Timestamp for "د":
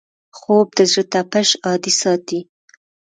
0.77-0.79